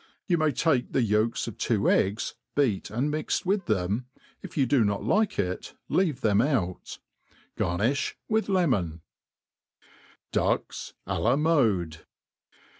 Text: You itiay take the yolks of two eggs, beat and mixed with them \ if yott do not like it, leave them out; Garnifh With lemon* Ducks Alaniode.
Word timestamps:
You 0.25 0.35
itiay 0.39 0.57
take 0.57 0.91
the 0.93 1.03
yolks 1.03 1.45
of 1.47 1.59
two 1.59 1.87
eggs, 1.87 2.33
beat 2.55 2.89
and 2.89 3.11
mixed 3.11 3.45
with 3.45 3.67
them 3.67 4.07
\ 4.23 4.41
if 4.41 4.57
yott 4.57 4.67
do 4.67 4.83
not 4.83 5.03
like 5.03 5.37
it, 5.37 5.75
leave 5.89 6.21
them 6.21 6.41
out; 6.41 6.97
Garnifh 7.55 8.15
With 8.27 8.49
lemon* 8.49 9.01
Ducks 10.31 10.93
Alaniode. 11.05 11.97